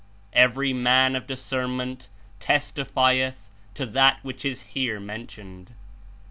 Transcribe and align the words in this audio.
Every 0.33 0.73
man 0.73 1.15
of 1.15 1.27
discernment 1.27 2.09
testlfieth 2.39 3.37
to 3.75 3.85
that 3.85 4.17
which 4.23 4.43
Is 4.43 4.63
(here) 4.63 4.99
mentioned." 4.99 5.75